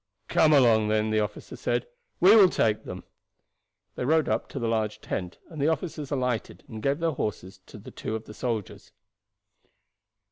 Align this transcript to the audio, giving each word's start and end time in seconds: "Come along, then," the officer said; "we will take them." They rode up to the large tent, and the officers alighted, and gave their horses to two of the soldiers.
"Come 0.29 0.51
along, 0.51 0.87
then," 0.87 1.11
the 1.11 1.19
officer 1.19 1.55
said; 1.55 1.85
"we 2.19 2.35
will 2.35 2.49
take 2.49 2.85
them." 2.85 3.03
They 3.93 4.03
rode 4.03 4.27
up 4.27 4.49
to 4.49 4.57
the 4.57 4.67
large 4.67 4.99
tent, 4.99 5.37
and 5.47 5.61
the 5.61 5.67
officers 5.67 6.09
alighted, 6.09 6.63
and 6.67 6.81
gave 6.81 6.97
their 6.97 7.11
horses 7.11 7.59
to 7.67 7.77
two 7.77 8.15
of 8.15 8.23
the 8.25 8.33
soldiers. 8.33 8.93